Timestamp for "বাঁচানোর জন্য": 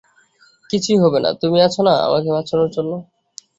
2.35-2.91